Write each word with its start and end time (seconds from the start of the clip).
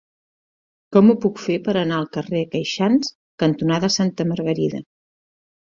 Com 0.95 1.11
ho 1.11 1.15
puc 1.25 1.41
fer 1.43 1.59
per 1.69 1.75
anar 1.83 1.99
al 1.99 2.09
carrer 2.17 2.43
Queixans 2.57 3.15
cantonada 3.45 3.95
Santa 4.01 4.31
Margarida? 4.33 4.87